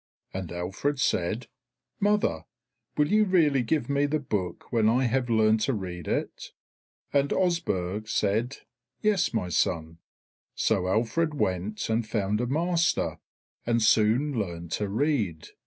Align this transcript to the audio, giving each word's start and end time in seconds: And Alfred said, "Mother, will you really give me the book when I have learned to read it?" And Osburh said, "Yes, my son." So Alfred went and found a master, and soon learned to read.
And 0.33 0.51
Alfred 0.51 0.99
said, 0.99 1.45
"Mother, 1.99 2.45
will 2.97 3.11
you 3.11 3.23
really 3.23 3.61
give 3.61 3.87
me 3.87 4.07
the 4.07 4.17
book 4.19 4.65
when 4.71 4.89
I 4.89 5.03
have 5.03 5.29
learned 5.29 5.59
to 5.59 5.75
read 5.75 6.07
it?" 6.07 6.53
And 7.13 7.29
Osburh 7.31 8.09
said, 8.09 8.57
"Yes, 9.03 9.31
my 9.31 9.49
son." 9.49 9.99
So 10.55 10.87
Alfred 10.87 11.35
went 11.35 11.87
and 11.87 12.03
found 12.07 12.41
a 12.41 12.47
master, 12.47 13.19
and 13.63 13.79
soon 13.79 14.33
learned 14.39 14.71
to 14.71 14.89
read. 14.89 15.49